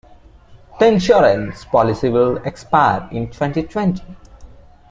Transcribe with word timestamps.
The 0.79 0.87
insurance 0.87 1.63
policy 1.65 2.09
will 2.09 2.37
expire 2.37 3.07
in 3.11 3.29
twenty-twenty. 3.29 4.03